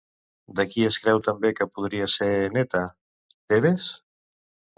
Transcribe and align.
De 0.59 0.63
qui 0.69 0.85
es 0.87 0.95
creu 1.03 1.19
també 1.27 1.51
que 1.59 1.67
podria 1.75 2.07
ser 2.15 2.31
néta, 2.57 2.83
Tebes? 3.55 3.93